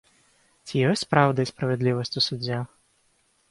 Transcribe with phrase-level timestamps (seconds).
[0.69, 2.57] Ці ёсць праўда і справядлівасць у судзе?